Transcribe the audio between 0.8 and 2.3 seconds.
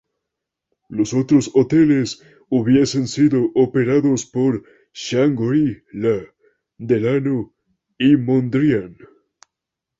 Los otros hoteles